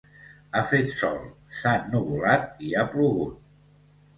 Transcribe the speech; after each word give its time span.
Ha 0.53 0.61
fet 0.69 0.93
sol, 0.93 1.19
s'ha 1.59 1.75
ennuvolat 1.81 2.67
i 2.71 2.75
ha 2.81 2.87
plogut. 2.95 3.37